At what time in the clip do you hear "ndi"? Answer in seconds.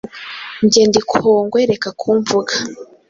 0.87-1.01